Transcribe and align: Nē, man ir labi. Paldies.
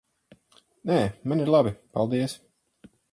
Nē, 0.91 0.97
man 1.33 1.43
ir 1.43 1.51
labi. 1.57 1.75
Paldies. 1.99 2.35